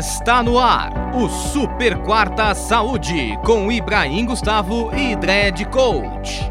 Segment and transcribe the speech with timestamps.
[0.00, 6.50] Está no ar o Super Quarta Saúde com Ibrahim Gustavo e Dredd Coach.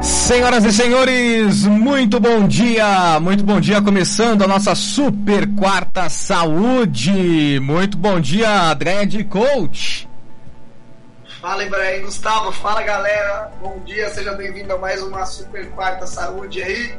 [0.00, 7.58] Senhoras e senhores, muito bom dia, muito bom dia, começando a nossa Super Quarta Saúde.
[7.60, 10.11] Muito bom dia, Dredd Coach.
[11.42, 16.62] Fala Ibrahim Gustavo, fala galera, bom dia, seja bem-vindo a mais uma Super Quarta Saúde
[16.62, 16.94] aí,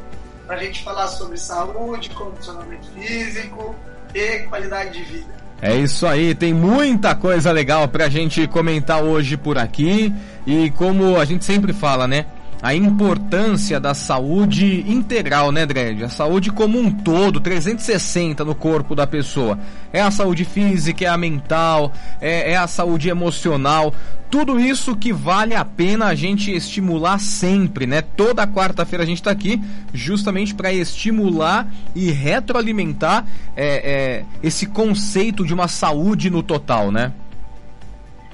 [0.46, 3.74] pra gente falar sobre saúde, condicionamento físico
[4.14, 5.34] e qualidade de vida.
[5.62, 10.14] É isso aí, tem muita coisa legal pra gente comentar hoje por aqui
[10.46, 12.26] e como a gente sempre fala, né?
[12.64, 16.02] A importância da saúde integral, né, Dredd?
[16.06, 19.60] A saúde como um todo, 360 no corpo da pessoa.
[19.92, 23.94] É a saúde física, é a mental, é, é a saúde emocional.
[24.32, 28.02] Tudo isso que vale a pena a gente estimular sempre, né?
[28.02, 29.62] Toda quarta-feira a gente está aqui
[29.94, 33.26] justamente para estimular e retroalimentar
[33.58, 37.12] é, é, esse conceito de uma saúde no total, né?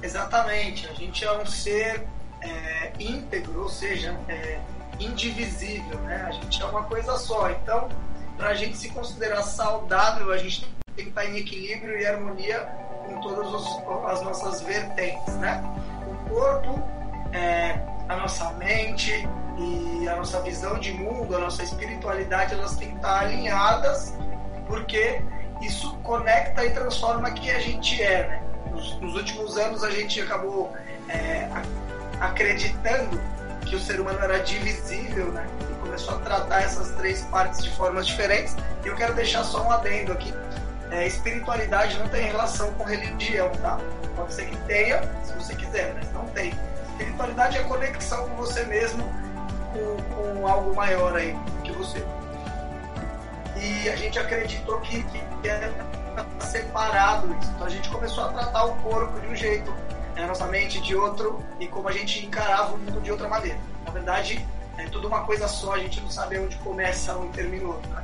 [0.03, 0.87] Exatamente.
[0.87, 2.05] A gente é um ser
[2.41, 4.59] é, íntegro, ou seja, é,
[4.99, 6.25] indivisível, né?
[6.27, 7.49] A gente é uma coisa só.
[7.51, 7.89] Então,
[8.37, 10.61] para a gente se considerar saudável, a gente
[10.95, 12.59] tem que estar em equilíbrio e harmonia
[13.05, 13.47] com todas
[14.11, 15.63] as nossas vertentes, né?
[16.07, 16.81] O corpo,
[17.33, 19.11] é, a nossa mente
[19.57, 24.13] e a nossa visão de mundo, a nossa espiritualidade, elas têm que estar alinhadas,
[24.67, 25.21] porque
[25.61, 28.43] isso conecta e transforma quem a gente é, né?
[28.71, 30.73] Nos, nos últimos anos a gente acabou
[31.09, 31.49] é,
[32.19, 33.19] acreditando
[33.65, 35.45] que o ser humano era divisível, né?
[35.69, 38.55] E começou a tratar essas três partes de formas diferentes.
[38.83, 40.33] E eu quero deixar só um adendo aqui.
[40.91, 43.79] É, espiritualidade não tem relação com religião, tá?
[44.15, 46.53] Pode ser que tenha, se você quiser, mas não tem.
[46.89, 49.03] Espiritualidade é conexão com você mesmo,
[49.71, 52.03] com, com algo maior aí que você.
[53.55, 55.71] E a gente acreditou que, que era
[56.39, 57.51] separado isso.
[57.55, 59.73] Então a gente começou a tratar o corpo de um jeito
[60.23, 63.59] a nossa mente de outro e como a gente encarava o mundo de outra maneira.
[63.85, 64.45] Na verdade,
[64.77, 67.67] é tudo uma coisa só, a gente não sabe onde começa um e termina o
[67.69, 67.89] outro.
[67.91, 68.03] Né?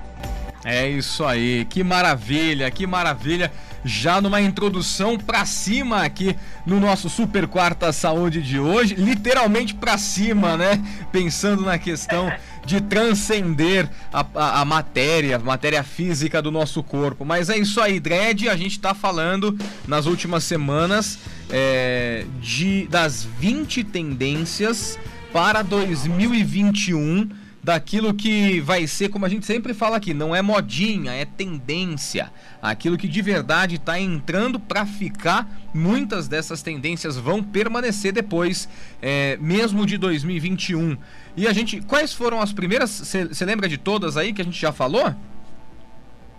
[0.63, 3.51] É isso aí, que maravilha, que maravilha.
[3.83, 9.95] Já numa introdução para cima aqui no nosso Super Quarta Saúde de hoje, literalmente para
[9.95, 10.83] cima, né?
[11.11, 12.33] Pensando na questão
[12.65, 17.23] de transcender a, a, a, matéria, a matéria física do nosso corpo.
[17.23, 23.23] Mas é isso aí, Dredd, a gente está falando nas últimas semanas é, de, das
[23.39, 24.97] 20 tendências
[25.31, 27.29] para 2021
[27.65, 32.31] daquilo que vai ser, como a gente sempre fala aqui, não é modinha, é tendência.
[32.61, 35.49] Aquilo que de verdade está entrando para ficar.
[35.73, 38.69] Muitas dessas tendências vão permanecer depois,
[39.01, 40.95] é, mesmo de 2021.
[41.35, 42.91] E a gente, quais foram as primeiras?
[42.91, 45.15] Você lembra de todas aí que a gente já falou?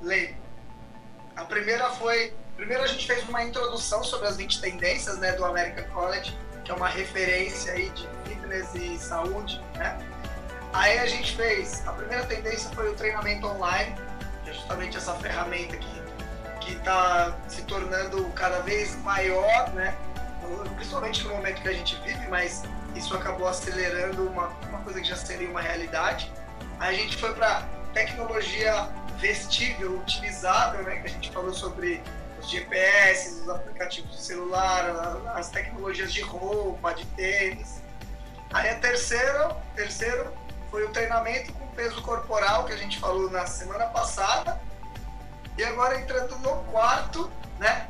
[0.01, 0.37] Lembro.
[1.35, 5.45] A primeira foi Primeiro a gente fez uma introdução sobre as 20 tendências né, do
[5.45, 9.99] American College, que é uma referência aí de fitness e saúde, né?
[10.77, 13.97] Aí a gente fez, a primeira tendência foi o treinamento online,
[14.45, 15.97] que é justamente essa ferramenta que
[16.61, 19.95] que está se tornando cada vez maior, né?
[20.75, 22.65] Principalmente no momento que a gente vive, mas
[22.95, 26.31] isso acabou acelerando uma, uma coisa que já seria uma realidade.
[26.81, 27.63] A gente foi para
[27.95, 28.89] tecnologia
[29.19, 30.97] vestível, utilizável, né?
[30.97, 32.03] Que a gente falou sobre
[32.41, 37.81] os GPS, os aplicativos de celular, as tecnologias de roupa, de tênis.
[38.53, 40.33] Aí a terceira, terceiro
[40.77, 44.61] foi o treinamento com peso corporal que a gente falou na semana passada.
[45.57, 47.89] E agora entrando no quarto, né?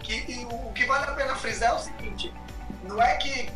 [0.00, 2.34] Que o, o que vale a pena frisar é o seguinte:
[2.82, 3.48] não é que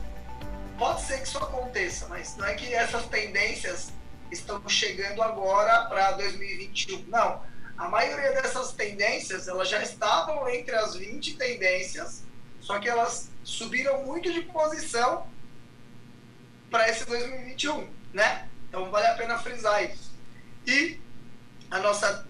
[0.78, 3.90] pode ser que isso aconteça, mas não é que essas tendências
[4.30, 7.02] estão chegando agora para 2021.
[7.08, 7.42] Não
[7.76, 12.22] a maioria dessas tendências, elas já estavam entre as 20 tendências,
[12.60, 15.26] só que elas subiram muito de posição
[16.70, 18.47] para esse 2021, né?
[18.68, 20.10] Então vale a pena frisar isso.
[20.66, 21.00] E
[21.70, 22.26] a nossa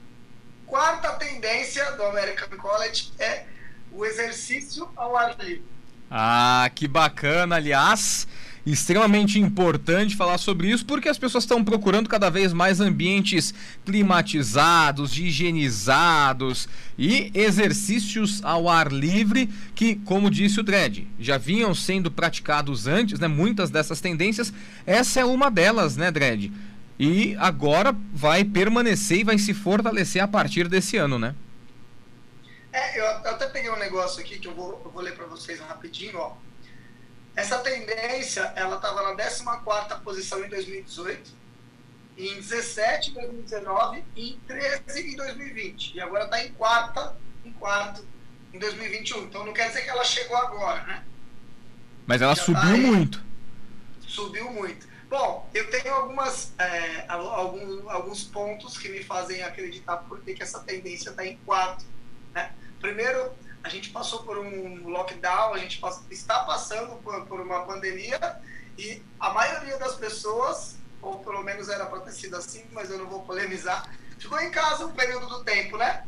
[0.66, 3.46] quarta tendência do American College é
[3.92, 5.64] o exercício ao ar livre.
[6.10, 8.26] Ah, que bacana, aliás
[8.72, 13.54] extremamente importante falar sobre isso, porque as pessoas estão procurando cada vez mais ambientes
[13.84, 16.68] climatizados, higienizados
[16.98, 23.18] e exercícios ao ar livre que, como disse o Dredd, já vinham sendo praticados antes,
[23.18, 23.28] né?
[23.28, 24.52] Muitas dessas tendências,
[24.84, 26.52] essa é uma delas, né, Dredd?
[26.98, 31.34] E agora vai permanecer e vai se fortalecer a partir desse ano, né?
[32.72, 35.60] É, eu até peguei um negócio aqui que eu vou, eu vou ler para vocês
[35.60, 36.47] rapidinho, ó
[37.38, 41.30] Essa tendência, ela estava na 14ª posição em 2018,
[42.16, 45.94] em 17 em 2019 e em 13 em 2020.
[45.94, 48.04] E agora está em quarta, em quarto
[48.52, 49.22] em 2021.
[49.22, 51.04] Então não quer dizer que ela chegou agora, né?
[52.08, 53.24] Mas ela Já subiu tá muito.
[54.00, 54.88] Subiu muito.
[55.08, 60.58] Bom, eu tenho algumas, é, alguns, alguns pontos que me fazem acreditar por que essa
[60.58, 61.84] tendência está em quarto.
[62.34, 62.50] Né?
[62.80, 63.30] Primeiro,
[63.62, 68.18] a gente passou por um lockdown, a gente está passando por, uma pandemia
[68.76, 72.98] e a maioria das pessoas, ou pelo menos era para ter sido assim, mas eu
[72.98, 76.04] não vou polemizar, ficou em casa um período do tempo, né?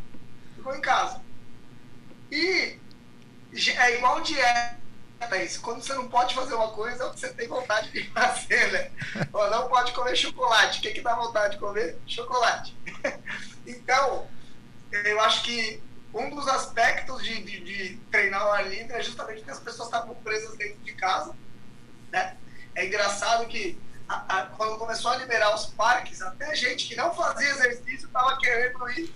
[0.54, 1.20] Ficou em casa.
[2.30, 2.78] E
[3.76, 4.78] é igual dieta,
[5.42, 5.60] isso.
[5.60, 8.90] Quando você não pode fazer uma coisa, você tem vontade de fazer, né?
[9.32, 10.78] Ou não pode comer chocolate.
[10.78, 11.98] O que, que dá vontade de comer?
[12.06, 12.76] Chocolate.
[13.66, 14.26] Então,
[14.90, 15.80] eu acho que
[16.12, 19.88] um dos aspectos de, de, de, treinar o ar livre é justamente porque as pessoas
[19.88, 21.34] estavam presas dentro de casa.
[22.10, 22.36] Né?
[22.74, 23.78] É engraçado que
[24.08, 28.36] a, a, quando começou a liberar os parques, até gente que não fazia exercício estava
[28.38, 29.14] querendo ir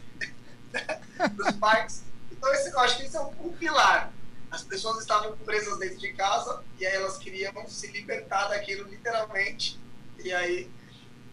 [1.37, 2.05] nos parques.
[2.31, 4.13] Então, esse, eu acho que isso é um, um, pilar.
[4.51, 9.81] As pessoas estavam presas dentro de casa e aí elas queriam se libertar daquilo literalmente.
[10.23, 10.71] E aí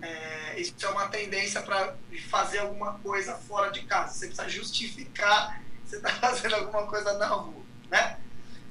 [0.01, 1.95] é, isso é uma tendência para
[2.30, 4.13] fazer alguma coisa fora de casa.
[4.13, 5.62] Você precisa justificar
[5.92, 7.62] você está fazendo alguma coisa na rua.
[7.89, 8.18] Né?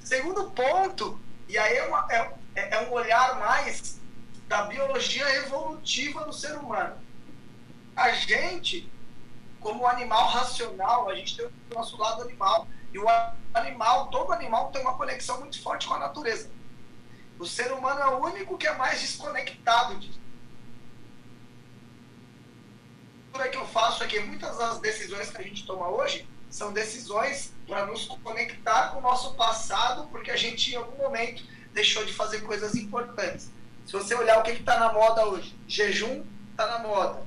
[0.01, 4.01] Segundo ponto, e aí é, uma, é, é um olhar mais
[4.49, 6.97] da biologia evolutiva do ser humano.
[7.95, 8.91] A gente,
[9.61, 12.67] como animal racional, a gente tem o nosso lado animal.
[12.93, 13.07] E o
[13.55, 16.51] animal, todo animal tem uma conexão muito forte com a natureza.
[17.39, 20.20] O ser humano é o único que é mais desconectado disso.
[23.51, 27.53] Que eu faço é que muitas das decisões que a gente toma hoje são decisões
[27.67, 32.13] para nos conectar com o nosso passado, porque a gente em algum momento deixou de
[32.13, 33.51] fazer coisas importantes.
[33.87, 37.23] Se você olhar o que está na moda hoje, jejum está na moda,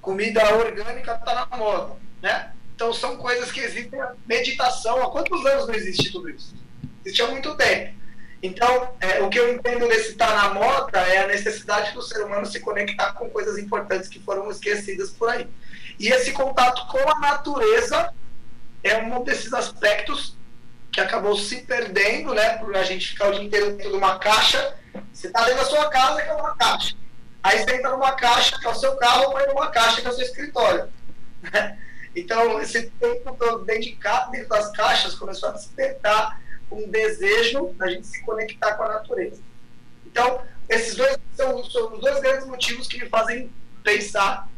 [0.00, 2.54] comida orgânica está na moda, né?
[2.74, 4.00] Então são coisas que existem.
[4.26, 6.54] Meditação, há quantos anos não existe tudo isso?
[7.04, 7.97] Existe há muito tempo.
[8.42, 12.02] Então, é, o que eu entendo desse estar tá na moda é a necessidade do
[12.02, 15.48] ser humano se conectar com coisas importantes que foram esquecidas por aí.
[15.98, 18.14] E esse contato com a natureza
[18.84, 20.36] é um desses aspectos
[20.92, 22.58] que acabou se perdendo, né?
[22.58, 24.76] Por a gente ficar o dia inteiro dentro de uma caixa.
[25.12, 26.94] Você está dentro da sua casa, que é uma caixa.
[27.42, 30.10] Aí você entra numa caixa, que é o seu carro, vai numa caixa, que é
[30.10, 30.88] o seu escritório.
[32.16, 33.98] Então, esse tempo todo dentro, de,
[34.32, 36.40] dentro das caixas começou a despertar
[36.70, 39.40] um desejo da gente se conectar com a natureza.
[40.06, 43.50] Então, esses dois são, são os dois grandes motivos que me fazem
[43.82, 44.48] pensar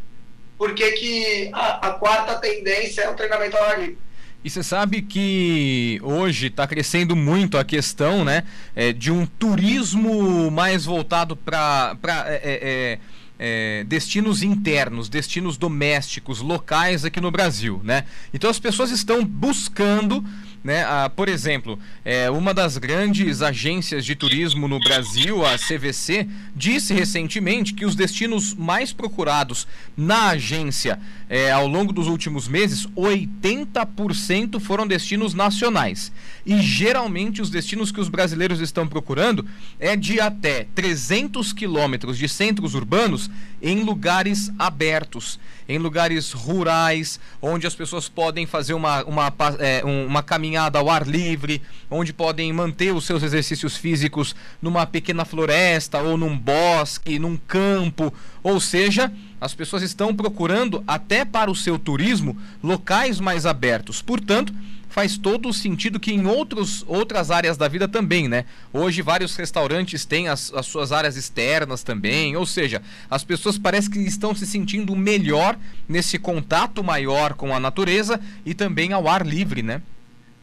[0.58, 3.98] por que, que a, a quarta tendência é o treinamento ao ar livre.
[4.42, 10.50] E você sabe que hoje está crescendo muito a questão né, é, de um turismo
[10.50, 11.96] mais voltado para
[12.26, 12.98] é, é, é,
[13.38, 17.82] é, destinos internos, destinos domésticos, locais aqui no Brasil.
[17.84, 18.06] Né?
[18.32, 20.24] Então as pessoas estão buscando
[20.62, 20.84] né?
[20.84, 26.92] Ah, por exemplo, é, uma das grandes agências de turismo no Brasil, a CVC, disse
[26.92, 29.66] recentemente que os destinos mais procurados
[29.96, 36.12] na agência é, ao longo dos últimos meses, 80% foram destinos nacionais.
[36.44, 39.46] E geralmente os destinos que os brasileiros estão procurando
[39.78, 43.30] é de até 300 quilômetros de centros urbanos
[43.62, 50.22] em lugares abertos, em lugares rurais, onde as pessoas podem fazer uma, uma, é, uma
[50.22, 56.16] caminhada ao ar livre, onde podem manter os seus exercícios físicos numa pequena floresta, ou
[56.16, 62.36] num bosque, num campo, ou seja, as pessoas estão procurando até para o seu turismo
[62.62, 64.02] locais mais abertos.
[64.02, 64.52] Portanto,
[64.90, 68.44] faz todo o sentido que em outros, outras áreas da vida também, né?
[68.72, 73.90] Hoje vários restaurantes têm as, as suas áreas externas também, ou seja, as pessoas parecem
[73.92, 75.56] que estão se sentindo melhor
[75.88, 79.80] nesse contato maior com a natureza e também ao ar livre, né?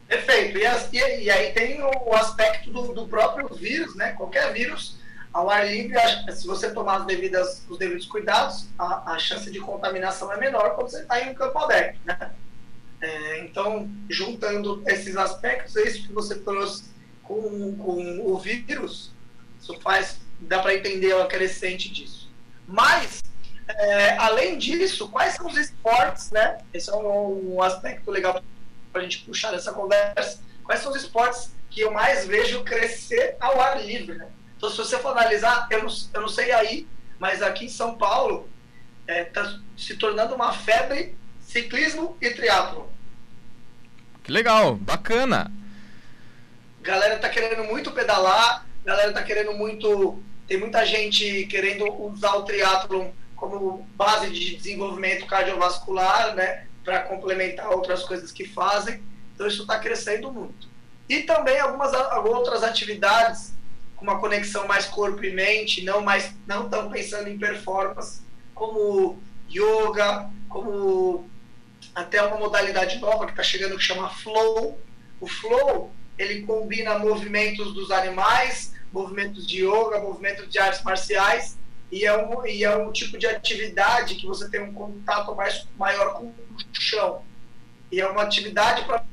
[0.08, 0.56] Perfeito.
[0.56, 4.12] E, as, e, e aí tem o aspecto do, do, próprio vírus, né?
[4.12, 4.96] Qualquer vírus
[5.30, 5.98] ao ar livre,
[6.32, 10.74] se você tomar as devidas, os devidos cuidados, a, a chance de contaminação é menor
[10.74, 12.32] quando você está em um campo aberto, né?
[13.00, 16.84] É, então, juntando esses aspectos, é isso que você trouxe
[17.22, 19.12] com, com o vírus,
[19.60, 22.30] isso faz, dá para entender a crescente disso.
[22.66, 23.22] Mas,
[23.68, 26.58] é, além disso, quais são os esportes, né?
[26.72, 28.42] Esse é um, um aspecto legal
[28.92, 30.42] para a gente puxar essa conversa.
[30.64, 34.28] Quais são os esportes que eu mais vejo crescer ao ar livre, né?
[34.56, 36.86] Então, se você for analisar, eu não, eu não sei aí,
[37.18, 38.48] mas aqui em São Paulo
[39.06, 42.90] está é, tá se tornando uma febre ciclismo e triatlo.
[44.22, 45.50] Que legal, bacana.
[46.82, 50.22] Galera tá querendo muito pedalar, A galera tá querendo muito.
[50.46, 56.66] Tem muita gente querendo usar o triatlon como base de desenvolvimento cardiovascular, né?
[56.88, 59.02] Para complementar outras coisas que fazem.
[59.34, 60.66] Então isso está crescendo muito.
[61.06, 61.92] E também algumas
[62.24, 63.52] outras atividades
[63.94, 68.22] com uma conexão mais corpo e mente, não mais não tão pensando em performance,
[68.54, 71.28] como yoga, como
[71.94, 74.80] até uma modalidade nova que está chegando que chama flow.
[75.20, 81.58] O flow ele combina movimentos dos animais, movimentos de yoga, movimentos de artes marciais
[81.90, 85.66] e é um, e é um tipo de atividade que você tem um contato mais
[85.78, 86.34] maior com o
[86.72, 87.22] chão.
[87.90, 89.04] E é uma atividade para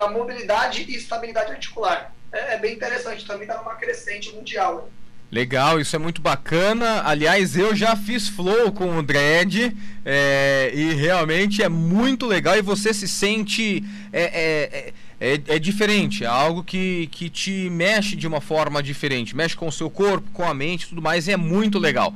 [0.00, 2.12] a mobilidade e estabilidade articular.
[2.32, 4.90] É, é bem interessante, também está numa crescente mundial.
[5.32, 7.02] Legal, isso é muito bacana.
[7.06, 12.60] Aliás, eu já fiz flow com o Dredd é, e realmente é muito legal e
[12.60, 13.82] você se sente.
[14.12, 14.92] É, é,
[15.22, 19.68] é, é, diferente, é algo que, que te mexe de uma forma diferente, mexe com
[19.68, 22.12] o seu corpo, com a mente tudo mais, e é muito legal.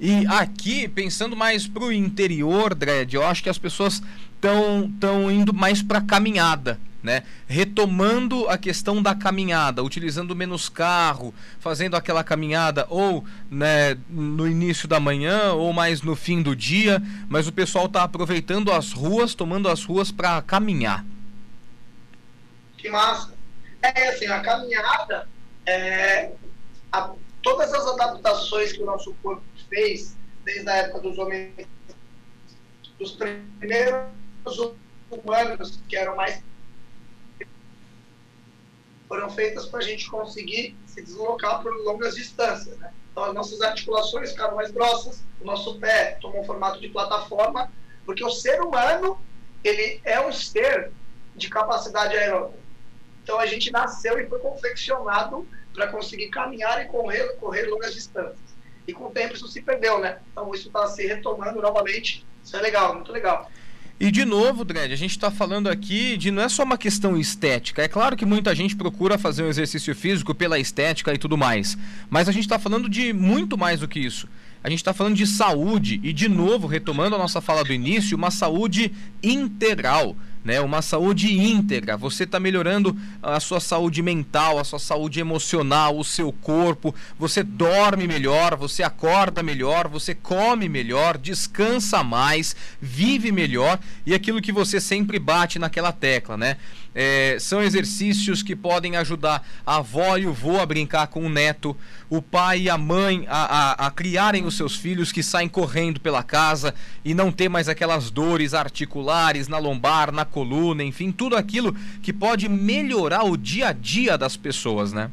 [0.00, 4.02] E aqui, pensando mais pro interior, Dredd, eu acho que as pessoas
[4.34, 7.22] estão tão indo mais para caminhada né?
[7.46, 14.86] Retomando a questão da caminhada, utilizando menos carro, fazendo aquela caminhada ou né, no início
[14.86, 19.34] da manhã ou mais no fim do dia, mas o pessoal está aproveitando as ruas,
[19.34, 21.04] tomando as ruas para caminhar.
[22.80, 23.34] Que massa!
[23.82, 25.28] É assim, a caminhada,
[25.66, 26.32] é,
[26.90, 31.66] a, todas as adaptações que o nosso corpo fez desde a época dos homens,
[32.98, 34.06] dos primeiros
[35.10, 36.42] humanos que eram mais
[39.06, 42.78] foram feitas para a gente conseguir se deslocar por longas distâncias.
[42.78, 42.92] Né?
[43.10, 47.72] Então, as nossas articulações ficaram mais grossas, o nosso pé tomou um formato de plataforma,
[48.06, 49.20] porque o ser humano
[49.64, 50.92] ele é um ser
[51.34, 52.59] de capacidade aeróbica.
[53.30, 58.36] Então, a gente nasceu e foi confeccionado para conseguir caminhar e correr, correr longas distâncias.
[58.88, 60.18] E com o tempo isso se perdeu, né?
[60.32, 62.26] Então, isso está se retomando novamente.
[62.44, 63.48] Isso é legal, muito legal.
[64.00, 67.16] E de novo, Dredd, a gente está falando aqui de não é só uma questão
[67.16, 67.82] estética.
[67.82, 71.78] É claro que muita gente procura fazer um exercício físico pela estética e tudo mais.
[72.08, 74.28] Mas a gente está falando de muito mais do que isso.
[74.64, 78.16] A gente está falando de saúde e, de novo, retomando a nossa fala do início,
[78.16, 80.60] uma saúde integral né?
[80.60, 81.96] Uma saúde íntegra.
[81.96, 86.94] Você está melhorando a sua saúde mental, a sua saúde emocional, o seu corpo.
[87.18, 94.40] Você dorme melhor, você acorda melhor, você come melhor, descansa mais, vive melhor e aquilo
[94.40, 96.56] que você sempre bate naquela tecla, né?
[96.92, 101.28] É, são exercícios que podem ajudar a avó e o vô a brincar com o
[101.28, 101.76] neto,
[102.08, 106.00] o pai e a mãe a, a, a, criarem os seus filhos que saem correndo
[106.00, 111.36] pela casa e não ter mais aquelas dores articulares na lombar, na coluna, enfim, tudo
[111.36, 115.12] aquilo que pode melhorar o dia a dia das pessoas, né?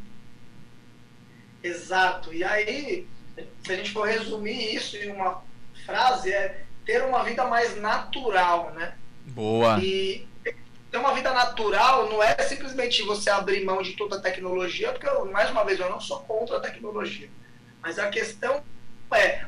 [1.63, 2.33] Exato.
[2.33, 3.05] E aí,
[3.63, 5.43] se a gente for resumir isso em uma
[5.85, 8.93] frase, é ter uma vida mais natural, né?
[9.27, 9.79] Boa.
[9.83, 10.25] E
[10.97, 15.07] ter uma vida natural não é simplesmente você abrir mão de toda a tecnologia, porque,
[15.07, 17.29] eu, mais uma vez, eu não sou contra a tecnologia.
[17.81, 18.63] Mas a questão
[19.13, 19.45] é: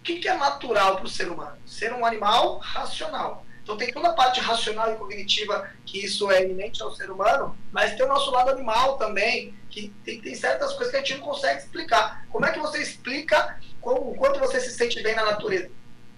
[0.00, 1.58] o que, que é natural para o ser humano?
[1.66, 3.44] Ser um animal racional.
[3.62, 7.56] Então tem toda a parte racional e cognitiva que isso é inerente ao ser humano,
[7.72, 11.14] mas tem o nosso lado animal também, que tem, tem certas coisas que a gente
[11.16, 12.26] não consegue explicar.
[12.30, 15.70] Como é que você explica o quanto você se sente bem na natureza?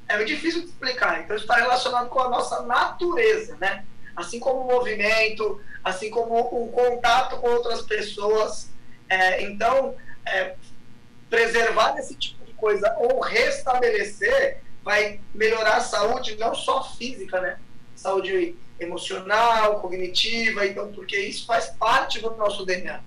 [0.08, 1.20] É difícil de explicar.
[1.20, 3.84] Então, está relacionado com a nossa natureza, né?
[4.14, 8.70] Assim como o movimento, assim como o contato com outras pessoas.
[9.08, 9.94] É, então,
[10.26, 10.54] é,
[11.28, 17.58] preservar esse tipo de coisa ou restabelecer vai melhorar a saúde, não só física, né?
[17.94, 23.00] Saúde emocional, cognitiva, então, porque isso faz parte do nosso DNA.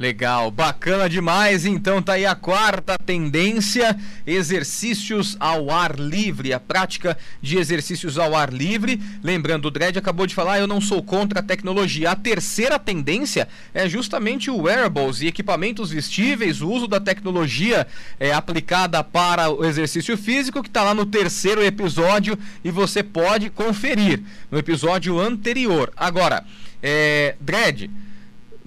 [0.00, 1.66] Legal, bacana demais.
[1.66, 3.94] Então tá aí a quarta tendência:
[4.26, 8.98] exercícios ao ar livre, a prática de exercícios ao ar livre.
[9.22, 12.12] Lembrando, o Dredd acabou de falar, eu não sou contra a tecnologia.
[12.12, 17.86] A terceira tendência é justamente o wearables e equipamentos vestíveis, o uso da tecnologia
[18.18, 23.50] é, aplicada para o exercício físico, que está lá no terceiro episódio e você pode
[23.50, 25.92] conferir no episódio anterior.
[25.94, 26.42] Agora,
[26.82, 27.90] é, Dredd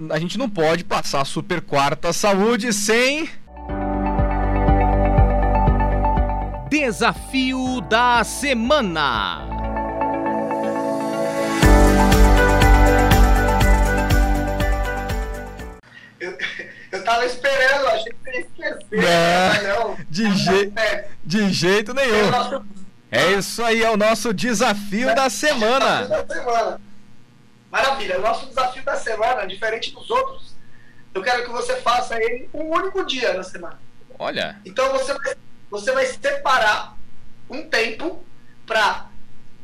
[0.09, 3.29] a gente não pode passar Super Quarta Saúde sem.
[6.69, 9.47] Desafio da Semana.
[16.19, 16.37] Eu,
[16.91, 19.63] eu tava esperando, achei que você ia esquecer.
[19.63, 19.97] Não, não.
[20.09, 20.73] De, je
[21.23, 22.63] de jeito nenhum.
[23.11, 26.07] É isso aí, é o nosso desafio da semana.
[26.07, 26.81] Da semana.
[27.73, 28.19] Maravilha.
[28.19, 30.55] Nosso desafio da semana, diferente dos outros,
[31.11, 33.79] eu quero que você faça ele um único dia na semana.
[34.19, 34.61] Olha.
[34.63, 35.35] Então você vai,
[35.71, 36.95] você vai separar
[37.49, 38.23] um tempo
[38.67, 39.07] para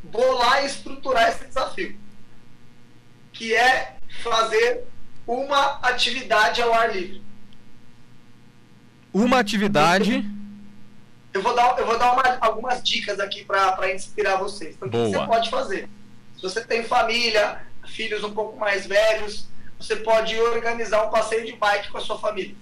[0.01, 2.00] bolar e estruturar esse desafio,
[3.32, 4.86] que é fazer
[5.28, 7.22] uma atividade ao ar livre.
[9.13, 10.25] Uma atividade.
[11.32, 14.75] Eu vou dar, eu vou dar uma, algumas dicas aqui para inspirar vocês.
[14.82, 15.88] Então, o que você pode fazer?
[16.36, 19.48] Se você tem família, filhos um pouco mais velhos,
[19.80, 22.56] você pode organizar um passeio de bike com a sua família.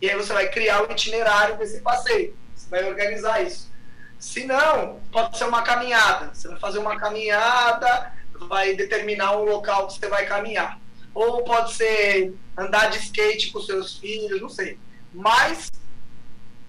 [0.00, 2.36] E aí você vai criar o itinerário desse passeio.
[2.54, 3.72] Você vai organizar isso.
[4.18, 6.34] Se não, pode ser uma caminhada.
[6.34, 8.12] Você vai fazer uma caminhada,
[8.48, 10.78] vai determinar um local que você vai caminhar.
[11.14, 14.78] Ou pode ser andar de skate com seus filhos, não sei.
[15.12, 15.70] Mas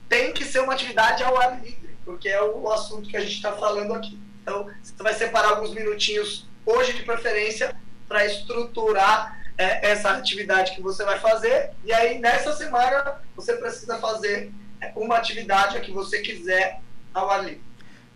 [0.07, 3.35] tem que ser uma atividade ao ar livre, porque é o assunto que a gente
[3.35, 4.19] está falando aqui.
[4.41, 7.75] Então, você vai separar alguns minutinhos hoje de preferência
[8.07, 11.71] para estruturar é, essa atividade que você vai fazer.
[11.83, 16.79] E aí, nessa semana, você precisa fazer é, uma atividade que você quiser
[17.13, 17.65] ao ar livre.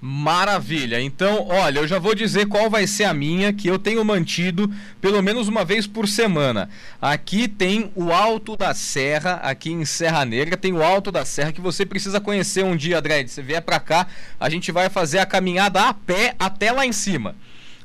[0.02, 1.02] Maravilha.
[1.02, 4.72] Então, olha, eu já vou dizer qual vai ser a minha, que eu tenho mantido
[5.02, 6.70] pelo menos uma vez por semana.
[7.02, 11.52] Aqui tem o Alto da Serra, aqui em Serra Negra, tem o Alto da Serra
[11.52, 13.28] que você precisa conhecer um dia, Dredd.
[13.28, 14.08] Você vier para cá,
[14.40, 17.36] a gente vai fazer a caminhada a pé até lá em cima.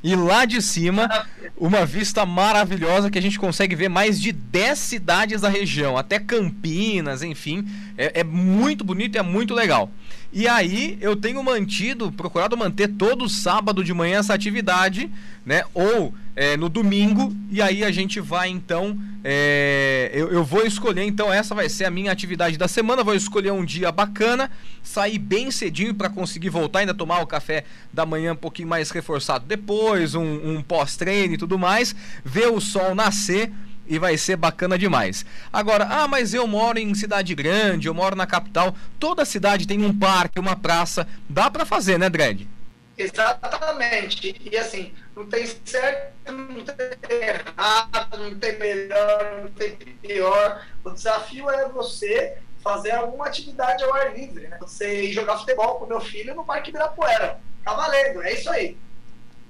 [0.04, 1.08] E lá de cima,
[1.56, 6.18] uma vista maravilhosa que a gente consegue ver mais de 10 cidades da região, até
[6.18, 7.66] Campinas, enfim.
[7.96, 9.90] É, é muito bonito e é muito legal.
[10.34, 15.08] E aí eu tenho mantido, procurado manter todo sábado de manhã essa atividade,
[15.46, 15.62] né?
[15.72, 18.98] Ou é, no domingo, e aí a gente vai então.
[19.22, 23.04] É, eu, eu, vou escolher, então, essa vai ser a minha atividade da semana.
[23.04, 24.50] Vou escolher um dia bacana,
[24.82, 28.90] sair bem cedinho para conseguir voltar, ainda tomar o café da manhã um pouquinho mais
[28.90, 31.94] reforçado depois, um, um pós-treino e tudo mais,
[32.24, 33.52] ver o sol nascer
[33.86, 35.24] e vai ser bacana demais.
[35.52, 38.74] Agora, ah, mas eu moro em cidade grande, eu moro na capital.
[38.98, 41.06] Toda cidade tem um parque, uma praça.
[41.28, 42.46] Dá para fazer, né, Dredd?
[42.96, 44.40] Exatamente.
[44.40, 50.64] E assim, não tem certo, não tem errado, não tem melhor, não tem pior.
[50.84, 54.56] O desafio é você fazer alguma atividade ao ar livre, né?
[54.60, 57.40] Você ir jogar futebol com meu filho no Parque Ibirapuera.
[57.64, 58.76] Tá valendo, é isso aí.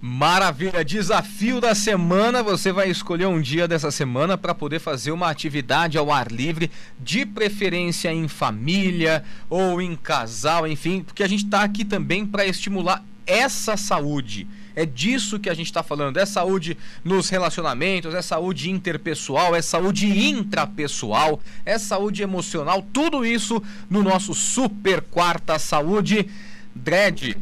[0.06, 0.84] Maravilha!
[0.84, 2.42] Desafio da semana.
[2.42, 6.70] Você vai escolher um dia dessa semana para poder fazer uma atividade ao ar livre,
[7.00, 12.44] de preferência em família ou em casal, enfim, porque a gente está aqui também para
[12.44, 14.46] estimular essa saúde.
[14.76, 16.18] É disso que a gente está falando.
[16.18, 22.86] É saúde nos relacionamentos, é saúde interpessoal, é saúde intrapessoal, é saúde emocional.
[22.92, 26.28] Tudo isso no nosso Super Quarta Saúde.
[26.76, 27.36] Dredd,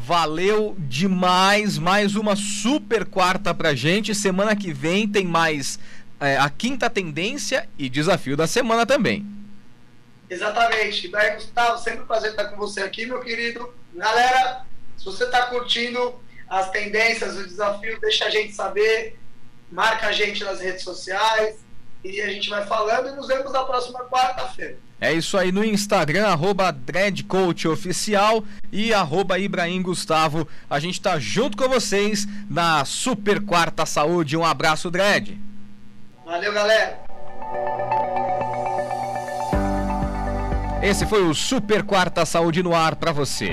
[0.00, 1.78] valeu demais.
[1.78, 4.14] Mais uma super quarta pra gente.
[4.14, 5.78] Semana que vem tem mais
[6.18, 9.26] é, a quinta tendência e desafio da semana também.
[10.28, 11.08] Exatamente.
[11.08, 13.72] Daí, Gustavo, sempre um prazer estar com você aqui, meu querido.
[13.94, 14.64] Galera,
[14.96, 16.14] se você está curtindo
[16.48, 19.18] as tendências, o desafio, deixa a gente saber,
[19.70, 21.58] marca a gente nas redes sociais
[22.02, 24.78] e a gente vai falando e nos vemos na próxima quarta-feira.
[25.00, 30.46] É isso aí no Instagram, arroba DreadCoachOficial e arroba Ibrahim Gustavo.
[30.68, 34.36] A gente tá junto com vocês na Super Quarta Saúde.
[34.36, 35.40] Um abraço, Dread.
[36.26, 37.00] Valeu, galera.
[40.82, 43.52] Esse foi o Super Quarta Saúde no ar para você.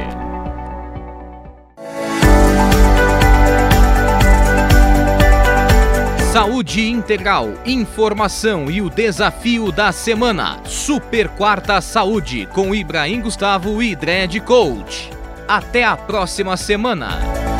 [6.37, 10.59] Saúde Integral, informação e o desafio da semana.
[10.65, 15.09] Super Quarta Saúde com Ibrahim Gustavo e Dredd Coach.
[15.47, 17.56] Até a próxima semana.